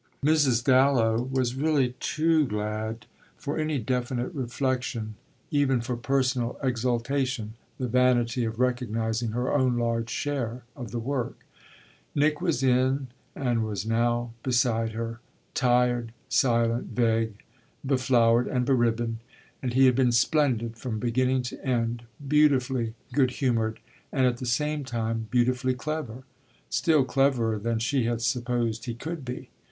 [0.25, 0.63] Mrs.
[0.63, 3.05] Dallow was really too glad
[3.37, 5.13] for any definite reflexion,
[5.51, 11.45] even for personal exultation, the vanity of recognising her own large share of the work.
[12.15, 15.19] Nick was in and was now beside her,
[15.53, 17.43] tired, silent, vague,
[17.85, 19.19] beflowered and beribboned,
[19.61, 23.79] and he had been splendid from beginning to end, beautifully good humoured
[24.11, 26.23] and at the same time beautifully clever
[26.71, 29.51] still cleverer than she had supposed he could be.